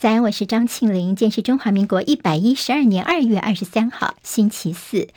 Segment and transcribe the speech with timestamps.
[0.00, 1.14] 早安，我是张庆林。
[1.14, 5.08] 今天是中华民国一百一十二年二月二十三号，星期四。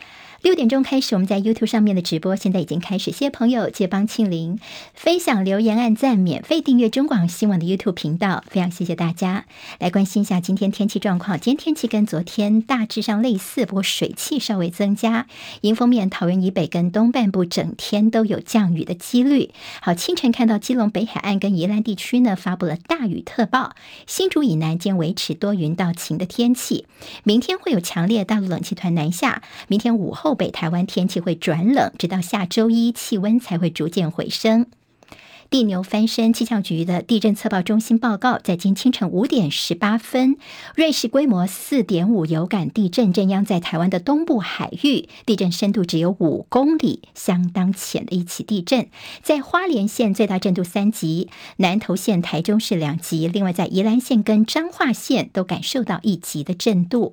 [0.43, 3.11] 六点钟开始，我们在 YouTube 上面的直播，现在已经开始。
[3.11, 4.59] 谢谢朋友借帮庆铃
[4.93, 9.45] 分享、留言、按赞、免费订阅中广新闻的 YouTube 频道，非常谢谢大家。
[9.79, 11.39] 来关心一下今天天气状况。
[11.39, 15.27] 今天天气跟昨天大致上类似，不过水汽稍微增加。
[15.61, 19.51] 迎风面，桃园以北跟东半部整天都有降雨的几率。
[19.81, 23.77] 好，清晨看到基隆北海岸跟宜兰地区呢发布了大雨特报。
[24.05, 26.85] 新竹以南将维持多云到晴的天气。
[27.23, 29.41] 明天会有强烈大陆冷气团南下。
[29.69, 30.32] 明天午后。
[30.35, 34.67] 北台湾天气会转冷，直到下周一气温才会逐渐回升。
[35.49, 40.37] 地牛翻身，气象局的地震测报中心报告，在今清晨五点十八分，
[40.73, 48.87] 瑞士规模四点五有感地震震央在台湾的东部海域，地震深度只有五公里，相当浅的一起地震。
[49.21, 57.11] 在花莲县最大震度三级，南投县、台中市两级，另外在宜兰县跟彰化县都感受到一级的震度。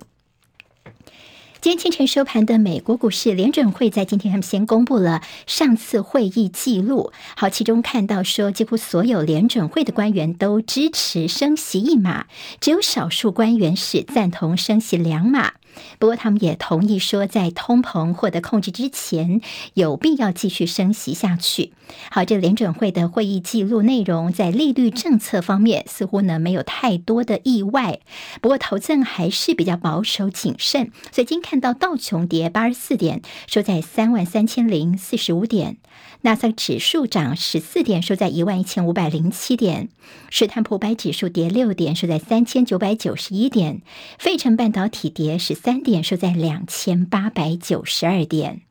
[1.61, 7.11] 今天清晨收盘的美国股市，联准会在今天他们先公布了上次会议记录。
[7.35, 12.25] 好，其中看到说，几乎所有联准会的官员都支持升息一码，
[12.59, 15.53] 只有少数官员是赞同升息两码。
[15.99, 19.41] 不过，他们也同意说，在通膨获得控制之前，
[19.75, 21.71] 有必要继续升息下去。
[22.09, 27.99] 好，这联准会的会议记录内容，在利率政策方面似乎呢没有太多的意外。
[28.41, 30.91] 不过，投资人还是比较保守谨慎。
[31.11, 35.75] 所以，今看到道琼跌八十四点，收在三万三千零四十五点；
[36.21, 39.89] 纳斯达克指数涨十四点，收在一万一千五百零七点；
[40.29, 43.81] 史坦普百指数跌六点，收在三千九百九十一点；
[44.17, 45.60] 费城半导体跌十。
[45.63, 48.61] 三点收在两千八百九十二点。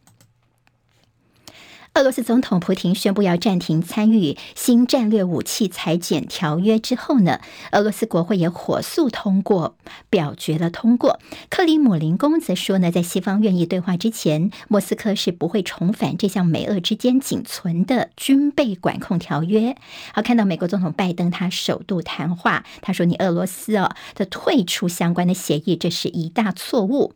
[1.94, 7.41] 俄罗斯总统普京宣布要暂停参与新战略武器裁减条约之后呢，
[7.72, 9.77] 俄罗斯国会也火速通过
[10.08, 11.19] 表决了通过。
[11.50, 19.76] 克里姆林宫则说呢，在西方愿意对话之前，莫斯科是不会重返这项美俄之间仅存的军备管控条约。
[20.15, 27.15] 好，看到美国总统拜登他首度谈话，他说：“你俄罗斯哦的退出相关的协议，这是一大错误。”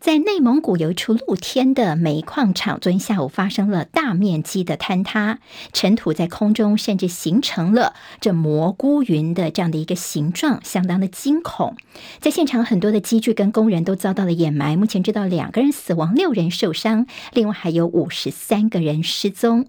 [0.00, 5.38] 在内蒙古有一处露天的煤矿厂，昨天下午发生了大面积的坍塌，
[5.72, 11.76] 尘土在空中甚至形成了这蘑菇云的这样的一个形状，相当的惊恐。
[12.20, 19.66] 在现场，很多的机具跟工人都遭到了掩埋，目前知道两个人死亡，六人受伤，另外还有五十三个人失踪。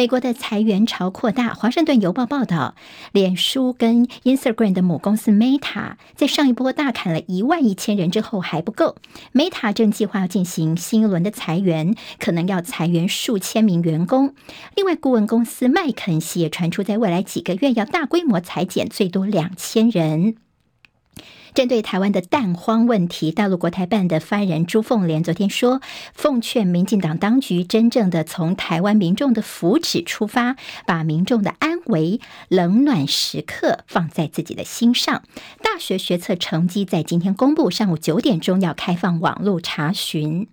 [0.00, 1.52] 美国的裁员潮扩大。
[1.52, 2.74] 华盛顿邮报报道，
[3.12, 8.96] 脸书跟 Instagram 的母公司 Meta 在上一波大砍了一万一千人之后还不够
[9.34, 14.34] ，Meta 正计划要进行新一轮的裁员，可能要裁员数千名员工。
[14.74, 20.36] 另外，顾问公司麦肯锡也传出，在未来几个月要大规模裁减，最多两千人。
[21.54, 25.80] 针对台湾的蛋荒问题，大陆国台办的发言人朱凤莲昨天说，
[26.12, 30.56] 奉劝民进党当局真正的从台湾民众的福祉出发，
[30.86, 35.22] 把民众的安危、冷暖时刻放在自己的心上。
[35.62, 40.48] 大学学测成绩在今天公布，上午九点钟要开放网络查询。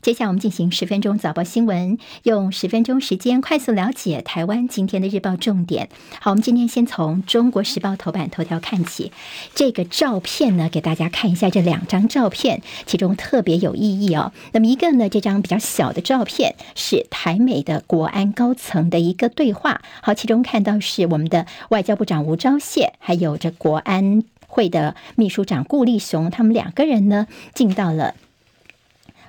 [0.00, 5.88] 接下来我们进行十分钟早报新闻，用十分钟时间快速了解台湾今天的日报重点。
[6.20, 9.12] 好，我们今天先从《中国时报》头版头条看起，
[9.54, 14.32] 这个照片呢，给大家看一下这两张照片，其中特别有意义哦。
[14.52, 19.82] 那么一个呢，这张比较小的照片是台美的国安高层的一个对话。
[20.00, 28.14] 好，其中看到是我们的外交部长吴钊燮，还有这国安会的秘书长顾立雄，他们两个人呢进到了。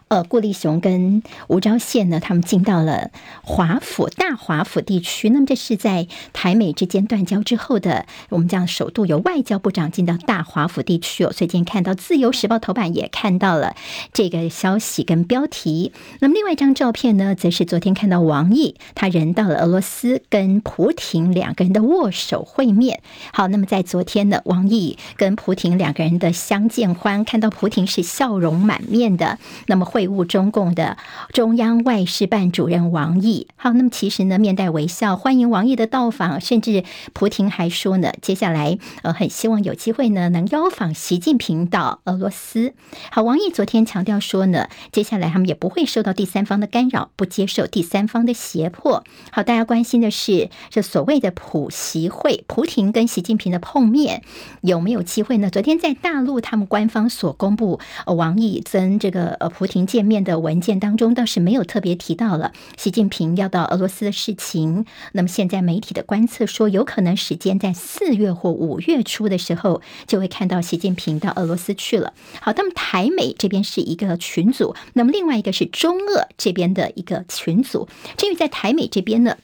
[0.10, 3.12] 呃，顾立雄跟吴钊燮呢，他们进到了
[3.44, 5.30] 华府大华府地区。
[5.30, 11.32] 那么这是在台美之间断交之后的，我们讲首度由外交部长进到大华府地区哦。
[11.32, 13.76] 所以今天看到《自由时报》头版也看到了
[14.12, 15.94] 这个消息跟标题。
[16.22, 23.04] 那么另外一张照片呢，则是昨天看到王毅他人到了俄罗斯，跟普亭两个人的握手会面。
[23.32, 29.38] 好，那么在昨天呢，王毅跟普亭两个人的相见欢，看到普亭是笑容满面的，
[29.68, 29.99] 那么会。
[30.00, 30.96] 会晤中共的
[31.34, 42.74] 中央外事办主任王毅，好，那么其实呢，面带微笑欢迎王毅的到访，甚至普亭还说呢，接下来呃，很希望有机会呢，能邀访习近平到俄罗斯。
[43.12, 49.04] 好，王毅昨天强调说呢，接下来他们也不会受到第三方的干扰，不接受第三方的胁迫。
[49.34, 54.24] 好，大家关心的是这所谓的普习会，普亭跟习近平的碰面
[54.62, 55.50] 有没有机会呢？
[55.50, 59.89] 昨天在大陆他们官方所公布，呃、王毅跟这个呃普亭。
[59.90, 64.86] 见面的文件当中倒是没有特别提到了习近平要到俄罗斯的事情。
[65.14, 72.14] 那么现在媒体的观测说，有可能时间在四月或五月初的时候就会看到习近平到俄罗斯去了。
[72.40, 77.88] 好，那么台美这边是一个群组，那么另外一个是中俄这边的一个群组。
[78.16, 79.38] 至于在台美这边呢？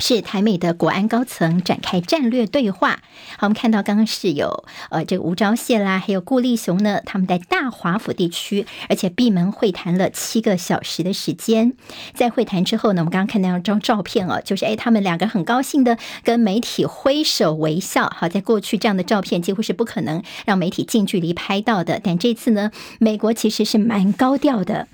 [0.00, 3.00] 是台美的国安高层展开战略对话。
[3.36, 11.74] 好，我们看到刚刚是有呃这个吴钊燮啦，还有顾立雄呢，他们在大华府地区，而且闭门会谈了七个小时的时间。
[12.14, 18.12] 在会谈之后呢，我们刚刚看到那张照片哦，就是哎，他们两个很高兴的跟媒体挥手微笑。
[18.16, 22.70] 好，在过去这样的照片几乎是不可能让媒体近距离拍到的，但这次呢，
[23.00, 24.86] 美国其实是蛮高调的。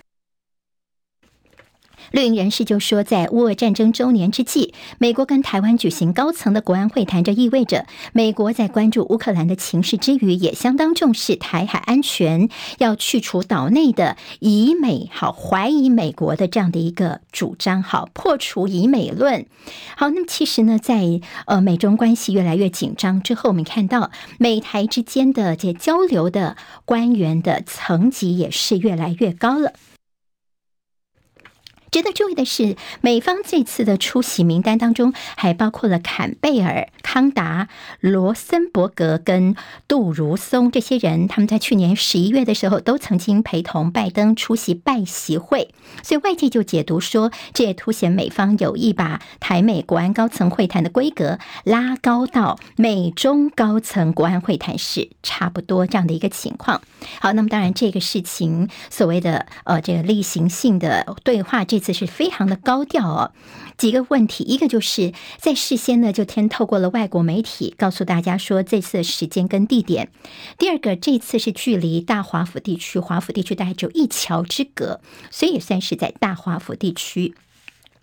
[2.15, 19.47] 绿营人士就说，在乌俄战争周年之际，美国跟台湾举行高层的国安会谈，这意味着美国在关注乌克兰的情势之余，也相当重视台海安全，要去除岛内的以美好怀疑美国的这样的一个主张，好破除以美论。
[19.97, 29.73] 好，那么其实呢，在呃美中关系越来越紧张之后，我们看到美台之间的这交流的官员的层级也是越来越高了。
[31.95, 37.69] 值得注意的是，美方这次的出席名单当中还包括了坎贝尔、康达、
[38.01, 39.55] 罗森伯格跟
[39.87, 41.29] 杜如松这些人。
[41.29, 56.83] 他们在去年十一月的时候都曾经陪同拜登出席拜习会，所以外界就解读说，这也凸显美方有意把台美国安高层会谈的规格拉高到美中高层国安会谈是差不多这样的一个情况。
[57.21, 61.84] 好，那么当然这个事情所谓的呃这个例行性的对话这。
[61.85, 63.33] 这是非常的高调哦，
[63.77, 70.11] 几个问题，一个就是在事先呢就先透过了外国媒体告诉大家说这次的时间跟地点。
[70.59, 75.01] 第二个，这次是距离大华府地区，华府地区大概只有一桥之隔，
[75.31, 77.35] 所以也算是在大华府地区。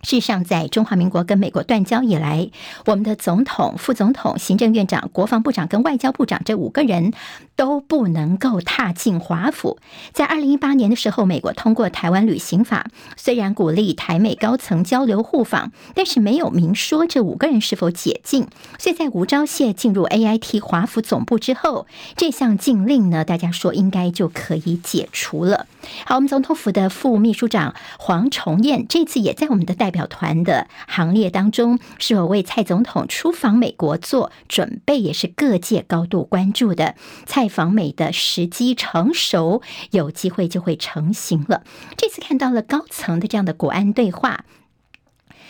[0.02, 2.50] 事实上，在中华民国跟美国断交以来，
[2.86, 7.12] 我们的总统、副总统、行政院长、国防部长跟外交部长这五个人
[7.54, 9.78] 都不能够踏进华府。
[10.12, 18.48] 在二零一八年的时候，美国通过《台湾旅行法》，虽然鼓励台美高层交流互访，但是没有明说这五个人是否解禁。
[18.80, 25.68] 所以在吴钊燮进入 AIT 华府总部之后，这项禁令呢，大家说应该就可以解除了。
[26.04, 36.96] 好，我们总统府的副秘书长黄崇彦这次也在我们的代表团的行列当中，是否为蔡总统出访美国做准备，也是各界高度关注的。
[37.26, 39.62] 蔡访美的时机成熟，
[39.92, 41.62] 有机会就会成型了。
[41.96, 44.44] 这次看到了高层的这样的国安对话。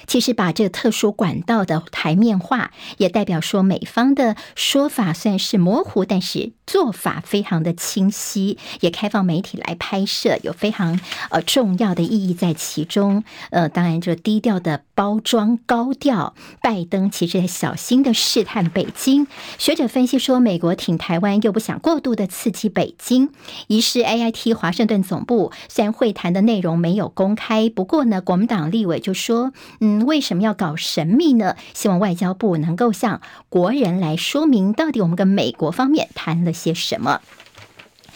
[0.06, 10.98] 其实把这个特殊管道的台面化，也代表说美方的说法算是模糊，但是做法非常的清晰，也开放媒体来拍摄，有非常
[11.30, 13.24] 呃重要的意义在其中。
[13.50, 19.26] 呃，当然就低调的包装高调，拜登其实小心的试探北京。
[19.58, 23.30] 学者分析说，美国挺台湾又不想过度的刺激北京。
[23.68, 29.91] 于是 AIT 华盛顿总部虽然会谈的内容没有公开，不过呢，国民党立委就说，嗯。
[30.00, 31.56] 为什么要搞神秘呢？
[31.74, 37.20] 希望外交部能够向国人来说明，到底我们跟美国方面谈了些什么。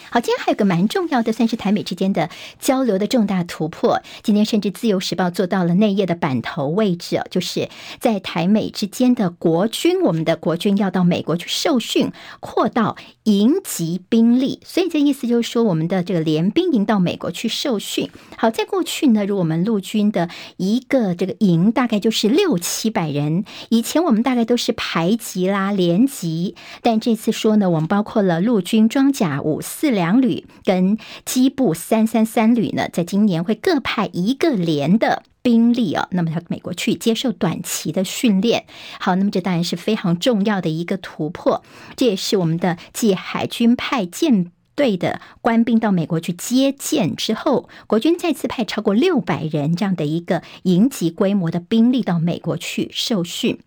[0.09, 4.01] 好，今天还有个蛮重要的，算是台美之间的交流的重大突破。
[4.23, 7.67] 今天甚至《自由时报》做到了内页的版头位置哦，就是
[7.99, 14.61] 在台美之间的国军，我们的国军要到美国去受训，扩到营级兵力。
[14.63, 18.09] 所以这意思就是说，我们的这个联兵营到美国去受训。
[18.37, 29.96] 好，在过去呢，如果我们陆军的一个这个营大概就是六七百人，以前我们大概都是排级啦、连级，但这次说呢，我们包括了陆军装甲五四。
[29.97, 38.65] 两旅跟机部三三三旅呢，在今年会各派一个连的兵力哦，那么到美国去接受短期的训练。
[38.99, 41.63] 好，那么这当然是非常重要的一个突破，
[41.95, 53.59] 这也是我们的继海军派舰队的官兵到美国去接舰之后，国军再次派超过六百人这样的一个营级规模的兵力到美国去受训。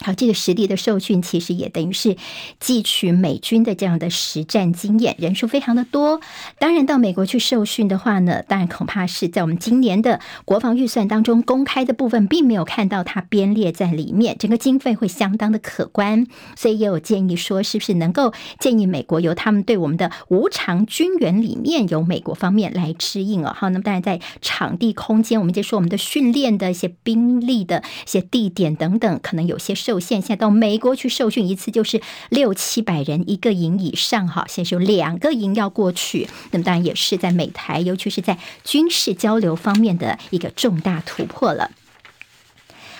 [0.00, 2.16] 好，这个实地的受训其实也等于是
[2.60, 6.20] 汲取美军的这样的实战经验，人数非常的多。
[6.58, 16.26] 当然，到美国去受训的话呢，当然恐怕是在我们今年的国防预算当中公开的部分，并没有看到它编列在里面，整个经费会相当的可观。
[16.56, 23.54] 所以也有建议说，是不是能够建议美国由他们对我们的无偿军援里面，由美国方面来支应哦。
[23.56, 29.72] 好，那么当然在场地空间，我们就说我们的训练的一些兵力的一些地点等等，可能有些。
[29.84, 32.00] 受限，现在到美国去受训一次就是
[32.30, 41.70] 六七百人一个营以上哈，现在是有两个营要过去，那么当然也是在美台，尤其是在军事交流方面的一个重大突破了。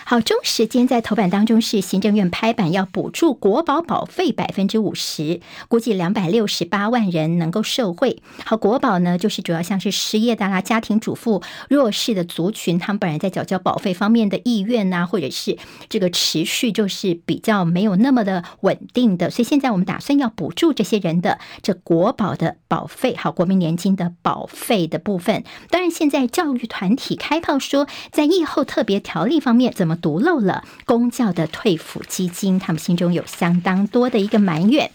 [0.07, 8.21] 好，中时间在头版当中是行政院拍板要补助国保保费百分之五十，估计两百六十八万人能够受惠。
[8.45, 15.57] 好，国保呢就是主要像是失业的啦、家庭主妇、弱势的族群，他们本来在缴交保费方面的意愿呐，或者是
[15.89, 25.43] 这个持续就是比较没有那么的稳定的，所以现在我们打算要补助这些人的这国保的保费，好，国民年金的保费的部分。
[25.71, 29.94] 当然，现在教育团体开炮说，在疫后特别条例方面怎么？
[29.95, 34.91] 独漏了公教的退抚基金，他们心中有相当多的一个埋怨。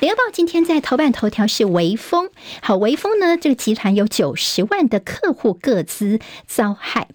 [0.00, 2.30] 联合报今天在头版头条是微风，
[2.60, 7.08] 好，微风呢这个集团有九十万的客户各资遭害。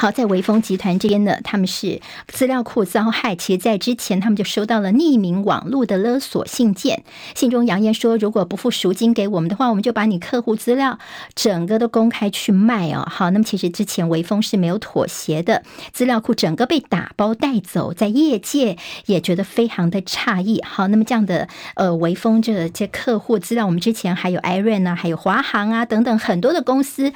[0.00, 3.36] 好，在微风集团这边呢，他们是资料库遭害。
[3.36, 7.04] 其实，在之前，他们就收到了匿名网络的勒索信件，
[7.34, 10.98] 信中扬言说，如果不付赎金给我们的话，我们就把你客户资料
[11.34, 13.06] 整个都公开去卖哦。
[13.10, 20.62] 好，那么其实之前微风是没有妥协的，资料库整个被打包带走，在业界也觉得非常的诧异。
[20.62, 27.12] 好，那么这样的呃，微风这这客户资料，我们之前还有 Iron 啊，还有华航啊等等很多的公司，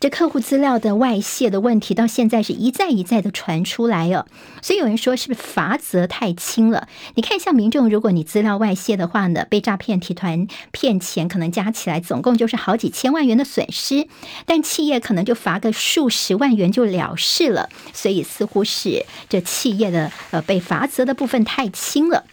[0.00, 2.25] 这客户资料的外泄的问题，到现。
[2.26, 4.26] 现在是一再一再的传出来哦，
[4.60, 6.88] 所以有人说是不是罚则太轻了？
[7.14, 14.08] 你看，像民众，如果你资料外泄的话呢，被诈骗集团骗钱，可能加起来总共就是好几千万元的损失，
[14.44, 22.24] 但企业可能就罚个数十万元就了事了，所以似乎是这企业的呃被罚则的部分太轻了。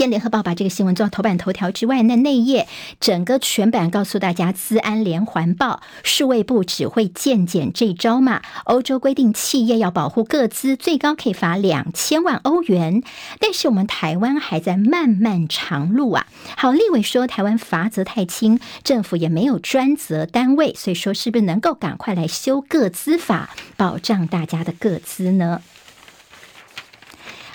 [0.00, 2.66] 今天联合报把这个新闻做到头版头条之外，那内页
[3.00, 8.40] 整个全版告诉大家，资安连环报，数位部只会健检这招嘛？
[8.64, 13.02] 欧洲规定企业要保护个资，最高可以罚两千万欧元，
[13.40, 16.26] 但是我们台湾还在漫漫长路啊。
[16.56, 25.60] 好，立委说台湾罚则太轻，政府也没有专责单位，所以说是不是能够赶快来修个资法，保障大家的个资呢？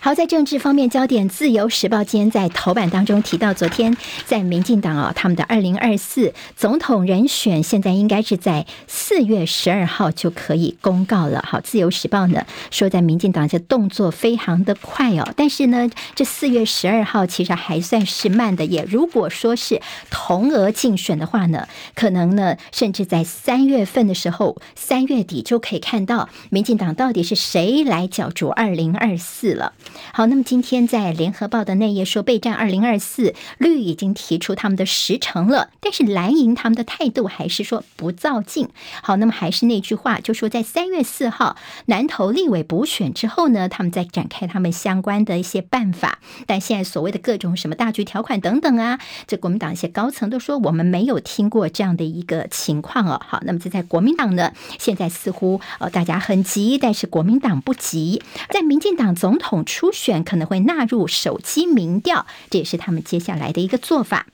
[0.06, 3.98] 好，在政治方面焦点，《自由时报》今天在头版当中提到，昨天
[4.28, 11.44] 在民进党啊，他们的二零二四总统人选现在应该是在四月十二号就可以公告了。
[11.44, 18.64] 好，《自由时报》呢说，在民进党这动作非常的快哦，但是呢，这四月十二号其实还算是慢的。
[18.64, 19.82] 也如果说是
[20.12, 29.74] 同额竞选的话呢，可能呢，甚至在三月份的时候，三月底就可以看到民进党到底是谁来角逐二零二四了。
[30.14, 38.70] 好，那么今天在联合报的内页说，备战二零二四，绿已经提出他们的时程了，但是蓝营他们的态度还是说不造进。
[39.02, 46.20] 好，那么还是那句话，就说在三月四号南投立委补选之后呢，他们在展开他们相关的一些办法。
[46.46, 53.22] 但现在所谓的各种什么大局条款等等啊，这国民党一些高层都说我们没有听过这样的一个情况哦。
[53.26, 59.85] 好，那么这在国民党呢，现在似乎呃大家很急，但是国民党不急，在民进党总统出。
[59.86, 64.26] 初选可能会纳入手机民调，这也是他们接下来的一个做法。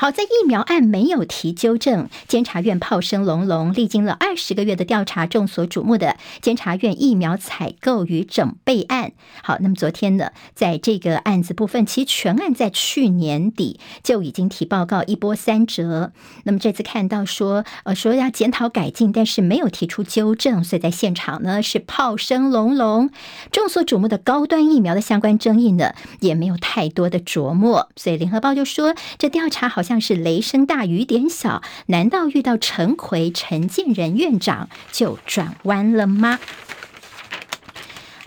[0.00, 9.10] 好，在疫苗案没有提纠正，监察院炮声隆隆，历经了二十个月的调查，众所瞩目的监察院疫苗采购与整备案。
[9.42, 16.12] 好，那么昨天呢，在这个案子部分，其实全案在去年底就已经提报告，一波三折。
[16.44, 23.10] 那么这次看到说，呃，说要检讨改进，但是没有提出纠正，所以在现场呢是炮声隆隆。
[23.50, 27.88] 众所瞩目的高端疫苗的相关争议呢，也没有太多的琢磨。
[27.96, 29.87] 所以联合报就说，这调查好像。
[29.88, 36.38] 像是雷声大雨点小，难道遇到陈奎、陈建仁院长就转弯了吗？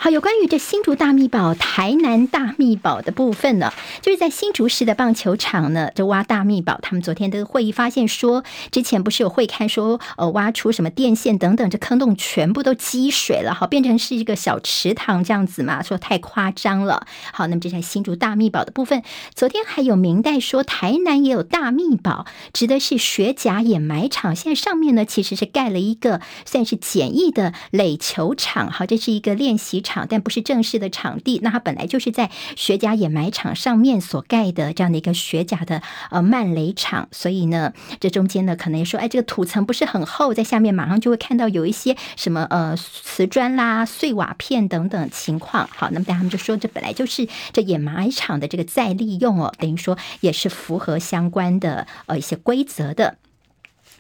[0.04, 6.80] 好，有关于这新竹大秘宝、台南大秘宝的部分呢，就是在新竹市的棒球场呢，这挖大秘宝。
[6.82, 17.06] 他们昨天的会议发现说，之前不是有会看说，呃，挖出什么电线等等，这坑洞全部都积水了，好，变成是一个小池塘这样子嘛，说太夸张了。
[17.32, 19.04] 好，那么这在新竹大秘宝的部分，
[19.36, 24.36] 昨天还有明代说，台南也有大秘宝，指的是雪甲掩埋场。
[24.36, 29.91] 现在上面呢，其实是盖了一个算是简易的垒球场，好，这是一个练习场。
[29.92, 45.68] 场，但不是正式的场地，那它本来就是在雪甲掩埋场上面所盖的这样的一个雪甲的呃慢垒场，所以呢，这中间呢可能也说，哎，这个土层不是很厚，在下面马上就会看到有一些什么呃瓷砖啦、碎瓦片等等情况。
[45.76, 53.18] 好，那么他们就说，这本来就是这掩埋场的这个再利用哦，等于说也是符合相关的呃一些规则的。《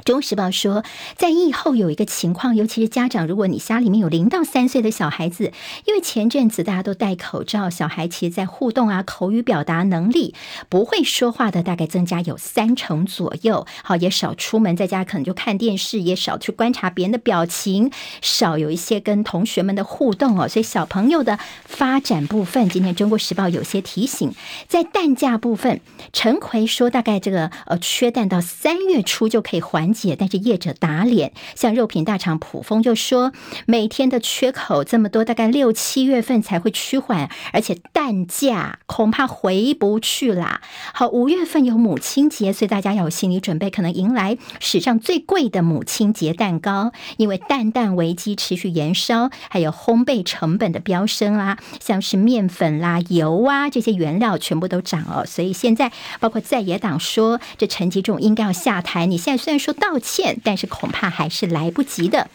[0.03, 0.83] 中时报》说，
[1.15, 5.51] 在疫后有一个情况，尤其是家长，如果你家里面有零到三岁的小孩子，
[5.85, 10.33] 因为前阵子大家都戴口罩，小孩其实在互动啊、口语表达能力
[10.69, 13.65] 不会说话的，大概增加有三成左右。
[13.83, 17.91] 好，也少出门，在家可能就看电视，也少去观察别人的表情，
[18.21, 20.47] 少有一些跟同学们的互动哦。
[20.47, 24.33] 所以小朋友的发展部分，今天《中国时报》有些提醒，
[24.67, 25.79] 在蛋价部分，
[26.11, 33.31] 陈奎说大概这个呃缺蛋到三月初就可以还解，但是业者打脸，像肉品大厂卜蜂就说，
[33.65, 40.61] 每天的缺口这么多，大概六七月份才会趋缓，而且蛋价恐怕回不去啦。
[40.93, 62.29] 好，五月份有母亲节，所以大家要有心理准备，可能迎来史上最贵的母亲节蛋糕，因为蛋蛋危机持续延烧，还有烘焙成本的飙升啊，像是面粉啦、油啊这些原料全部都涨哦，所以现在包括在野党说，这陈吉仲应该要下台，你现在虽然说道歉，但是恐怕还是来不及的。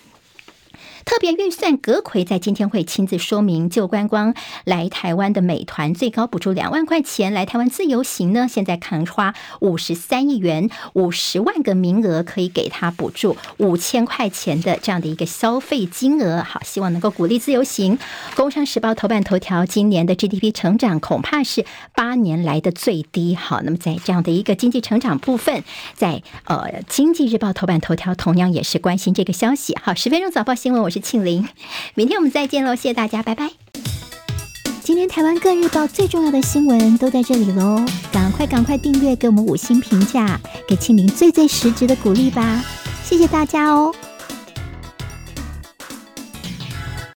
[1.07, 4.35] 特别预算，阁揆在今天会亲自说明，就观光
[4.65, 16.43] 来台湾的美团最高补助两万块钱来台湾自由行呢，现在可能花五十三亿元，五十万个名额可以给他补助五千块钱的这样的一个消费金额。
[16.43, 17.99] 好，希望能够鼓励自由行。
[18.35, 23.37] 工商时报头版头条，今年的 GDP 成长恐怕是八年来的最低。
[23.37, 25.63] 好，那么在这样的一个经济成长部分，
[25.95, 29.77] 在呃经济日报头版头条同样也是关心这个消息。
[29.81, 31.07] 好，十分钟早报新闻，我是是。
[31.07, 31.47] 庆玲，
[31.95, 32.75] 明天我们再见喽！
[32.75, 33.51] 谢谢大家，拜拜。
[34.83, 42.65] 今天台湾各日报最重要的新闻都在这里喽，赶快赶快订阅，给我们五星评价，给庆玲最最实质的鼓励吧！
[43.05, 43.95] 谢谢大家哦。